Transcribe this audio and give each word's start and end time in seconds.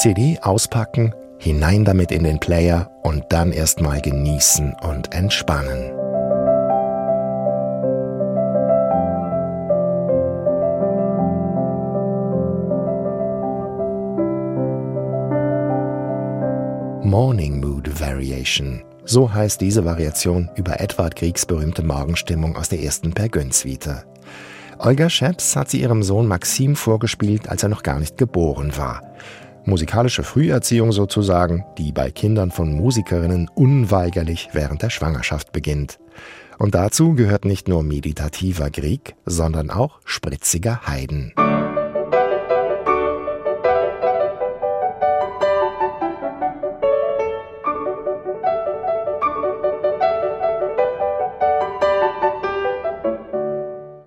CD 0.00 0.38
auspacken, 0.40 1.14
hinein 1.36 1.84
damit 1.84 2.10
in 2.10 2.24
den 2.24 2.40
Player 2.40 2.90
und 3.02 3.22
dann 3.28 3.52
erstmal 3.52 4.00
genießen 4.00 4.74
und 4.80 5.12
entspannen. 5.12 5.92
Morning 17.04 17.60
Mood 17.60 18.00
Variation. 18.00 18.82
So 19.04 19.30
heißt 19.30 19.60
diese 19.60 19.84
Variation 19.84 20.48
über 20.56 20.80
Edward 20.80 21.14
Griegs 21.14 21.44
berühmte 21.44 21.82
Morgenstimmung 21.82 22.56
aus 22.56 22.70
der 22.70 22.80
ersten 22.80 23.12
Per 23.12 23.28
Gün-Suite. 23.28 24.06
Olga 24.78 25.10
Scheps 25.10 25.56
hat 25.56 25.68
sie 25.68 25.82
ihrem 25.82 26.02
Sohn 26.02 26.26
Maxim 26.26 26.74
vorgespielt, 26.74 27.50
als 27.50 27.64
er 27.64 27.68
noch 27.68 27.82
gar 27.82 28.00
nicht 28.00 28.16
geboren 28.16 28.74
war. 28.78 29.02
Musikalische 29.64 30.22
Früherziehung 30.22 30.92
sozusagen, 30.92 31.64
die 31.78 31.92
bei 31.92 32.10
Kindern 32.10 32.50
von 32.50 32.72
Musikerinnen 32.72 33.48
unweigerlich 33.54 34.48
während 34.52 34.82
der 34.82 34.90
Schwangerschaft 34.90 35.52
beginnt. 35.52 35.98
Und 36.58 36.74
dazu 36.74 37.14
gehört 37.14 37.44
nicht 37.44 37.68
nur 37.68 37.82
meditativer 37.82 38.70
Grieg, 38.70 39.14
sondern 39.24 39.70
auch 39.70 40.00
spritziger 40.04 40.86
Heiden. 40.86 41.32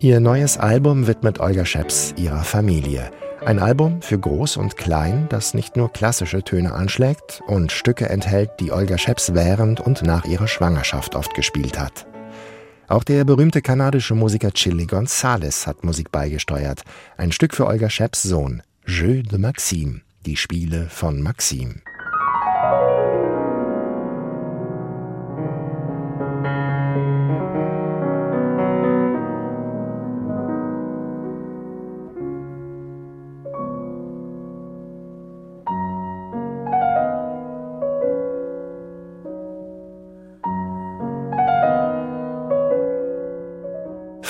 Ihr 0.00 0.20
neues 0.20 0.58
Album 0.58 1.08
widmet 1.08 1.40
Olga 1.40 1.64
Scheps 1.64 2.14
ihrer 2.16 2.44
Familie. 2.44 3.10
Ein 3.44 3.58
Album 3.58 4.00
für 4.00 4.16
Groß 4.16 4.56
und 4.56 4.76
Klein, 4.76 5.26
das 5.28 5.54
nicht 5.54 5.76
nur 5.76 5.92
klassische 5.92 6.44
Töne 6.44 6.72
anschlägt 6.72 7.42
und 7.48 7.72
Stücke 7.72 8.08
enthält, 8.08 8.50
die 8.60 8.70
Olga 8.70 8.96
Scheps 8.96 9.34
während 9.34 9.80
und 9.80 10.02
nach 10.02 10.24
ihrer 10.24 10.46
Schwangerschaft 10.46 11.16
oft 11.16 11.34
gespielt 11.34 11.80
hat. 11.80 12.06
Auch 12.86 13.02
der 13.02 13.24
berühmte 13.24 13.60
kanadische 13.60 14.14
Musiker 14.14 14.52
Chili 14.52 14.86
Gonzales 14.86 15.66
hat 15.66 15.82
Musik 15.82 16.12
beigesteuert. 16.12 16.82
Ein 17.16 17.32
Stück 17.32 17.52
für 17.52 17.66
Olga 17.66 17.90
Scheps 17.90 18.22
Sohn, 18.22 18.62
Jeu 18.86 19.24
de 19.24 19.38
Maxime, 19.40 20.02
die 20.26 20.36
Spiele 20.36 20.86
von 20.88 21.20
Maxime. 21.20 21.82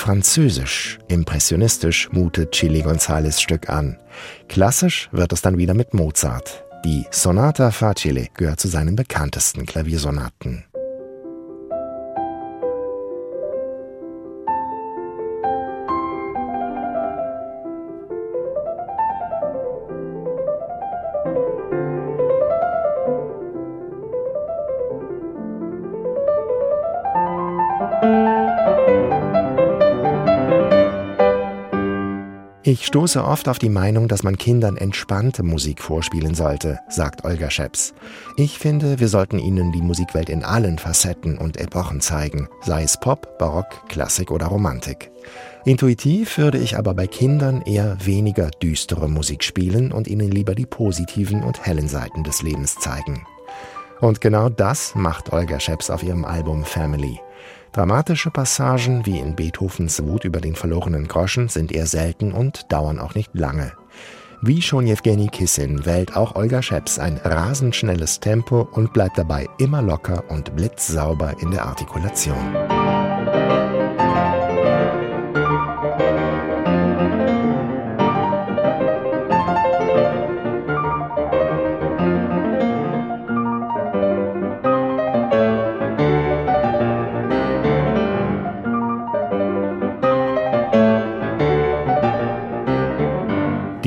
Französisch, 0.09 0.97
impressionistisch 1.07 2.09
mutet 2.11 2.53
Chili 2.53 2.81
Gonzales 2.81 3.39
Stück 3.39 3.69
an. 3.69 3.95
Klassisch 4.47 5.07
wird 5.11 5.31
es 5.33 5.43
dann 5.43 5.59
wieder 5.59 5.75
mit 5.75 5.93
Mozart. 5.93 6.63
Die 6.83 7.05
Sonata 7.11 7.69
Facile 7.69 8.25
gehört 8.33 8.59
zu 8.59 8.69
seinen 8.69 8.95
bekanntesten 8.95 9.67
Klaviersonaten. 9.67 10.65
Ich 32.69 32.85
stoße 32.85 33.23
oft 33.23 33.49
auf 33.49 33.57
die 33.57 33.67
Meinung, 33.67 34.07
dass 34.07 34.21
man 34.21 34.37
Kindern 34.37 34.77
entspannte 34.77 35.41
Musik 35.41 35.81
vorspielen 35.81 36.35
sollte, 36.35 36.77
sagt 36.87 37.25
Olga 37.25 37.49
Scheps. 37.49 37.95
Ich 38.37 38.59
finde, 38.59 38.99
wir 38.99 39.07
sollten 39.07 39.39
ihnen 39.39 39.71
die 39.71 39.81
Musikwelt 39.81 40.29
in 40.29 40.43
allen 40.43 40.77
Facetten 40.77 41.39
und 41.39 41.57
Epochen 41.57 41.99
zeigen, 41.99 42.47
sei 42.61 42.83
es 42.83 42.99
Pop, 42.99 43.39
Barock, 43.39 43.87
Klassik 43.87 44.29
oder 44.29 44.45
Romantik. 44.45 45.09
Intuitiv 45.65 46.37
würde 46.37 46.59
ich 46.59 46.77
aber 46.77 46.93
bei 46.93 47.07
Kindern 47.07 47.63
eher 47.63 47.97
weniger 48.05 48.51
düstere 48.51 49.09
Musik 49.09 49.43
spielen 49.43 49.91
und 49.91 50.07
ihnen 50.07 50.29
lieber 50.29 50.53
die 50.53 50.67
positiven 50.67 51.41
und 51.41 51.65
hellen 51.65 51.87
Seiten 51.87 52.23
des 52.23 52.43
Lebens 52.43 52.75
zeigen. 52.75 53.25
Und 53.99 54.21
genau 54.21 54.47
das 54.47 54.93
macht 54.93 55.33
Olga 55.33 55.59
Scheps 55.59 55.89
auf 55.89 56.03
ihrem 56.03 56.23
Album 56.23 56.63
Family. 56.63 57.19
Dramatische 57.71 58.31
Passagen 58.31 59.05
wie 59.05 59.19
in 59.19 59.35
Beethovens 59.35 60.03
Wut 60.03 60.25
über 60.25 60.41
den 60.41 60.55
verlorenen 60.55 61.07
Groschen 61.07 61.49
sind 61.49 61.71
eher 61.71 61.85
selten 61.85 62.31
und 62.31 62.71
dauern 62.71 62.99
auch 62.99 63.13
nicht 63.13 63.29
lange. 63.33 63.73
Wie 64.41 64.61
schon 64.61 64.87
Jewgeni 64.87 65.27
Kissin 65.27 65.85
wählt 65.85 66.15
auch 66.15 66.35
Olga 66.35 66.61
Scheps 66.61 66.97
ein 66.97 67.17
rasend 67.17 67.75
schnelles 67.75 68.19
Tempo 68.19 68.67
und 68.71 68.93
bleibt 68.93 69.17
dabei 69.17 69.47
immer 69.59 69.81
locker 69.81 70.23
und 70.29 70.55
blitzsauber 70.55 71.35
in 71.41 71.51
der 71.51 71.65
Artikulation. 71.65 73.08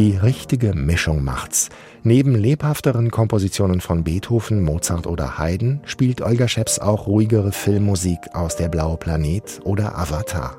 Die 0.02 0.16
richtige 0.16 0.74
Mischung 0.74 1.22
macht's. 1.22 1.68
Neben 2.02 2.34
lebhafteren 2.34 3.12
Kompositionen 3.12 3.80
von 3.80 4.02
Beethoven, 4.02 4.64
Mozart 4.64 5.06
oder 5.06 5.38
Haydn 5.38 5.80
spielt 5.84 6.22
Olga 6.22 6.48
Scheps 6.48 6.80
auch 6.80 7.06
ruhigere 7.06 7.52
Filmmusik 7.52 8.18
aus 8.32 8.56
Der 8.56 8.68
blaue 8.68 8.96
Planet 8.96 9.60
oder 9.62 9.96
Avatar. 9.96 10.56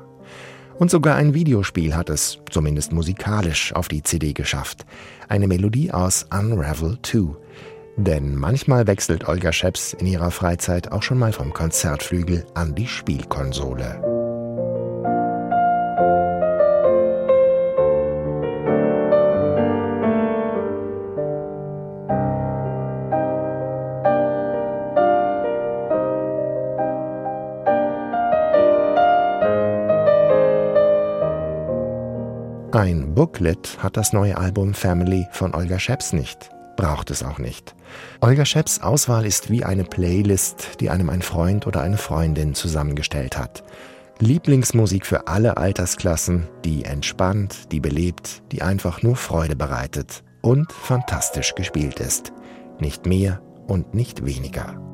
Und 0.78 0.90
sogar 0.90 1.16
ein 1.16 1.34
Videospiel 1.34 1.94
hat 1.94 2.08
es, 2.08 2.38
zumindest 2.48 2.92
musikalisch, 2.92 3.74
auf 3.74 3.88
die 3.88 4.02
CD 4.02 4.32
geschafft. 4.32 4.86
Eine 5.28 5.46
Melodie 5.46 5.92
aus 5.92 6.24
Unravel 6.32 6.96
2. 7.02 7.36
Denn 7.98 8.36
manchmal 8.36 8.86
wechselt 8.86 9.28
Olga 9.28 9.52
Scheps 9.52 9.92
in 9.92 10.06
ihrer 10.06 10.30
Freizeit 10.30 10.90
auch 10.90 11.02
schon 11.02 11.18
mal 11.18 11.34
vom 11.34 11.52
Konzertflügel 11.52 12.46
an 12.54 12.74
die 12.74 12.86
Spielkonsole. 12.86 14.13
Ein 32.74 33.14
Booklet 33.14 33.78
hat 33.78 33.96
das 33.96 34.12
neue 34.12 34.36
Album 34.36 34.74
Family 34.74 35.28
von 35.30 35.54
Olga 35.54 35.78
Scheps 35.78 36.12
nicht. 36.12 36.50
Braucht 36.76 37.12
es 37.12 37.22
auch 37.22 37.38
nicht. 37.38 37.72
Olga 38.20 38.44
Scheps 38.44 38.80
Auswahl 38.80 39.26
ist 39.26 39.48
wie 39.48 39.62
eine 39.62 39.84
Playlist, 39.84 40.80
die 40.80 40.90
einem 40.90 41.08
ein 41.08 41.22
Freund 41.22 41.68
oder 41.68 41.82
eine 41.82 41.98
Freundin 41.98 42.52
zusammengestellt 42.52 43.38
hat. 43.38 43.62
Lieblingsmusik 44.18 45.06
für 45.06 45.28
alle 45.28 45.56
Altersklassen, 45.56 46.48
die 46.64 46.84
entspannt, 46.84 47.70
die 47.70 47.78
belebt, 47.78 48.42
die 48.50 48.62
einfach 48.62 49.02
nur 49.02 49.14
Freude 49.14 49.54
bereitet 49.54 50.24
und 50.42 50.72
fantastisch 50.72 51.54
gespielt 51.54 52.00
ist. 52.00 52.32
Nicht 52.80 53.06
mehr 53.06 53.40
und 53.68 53.94
nicht 53.94 54.26
weniger. 54.26 54.93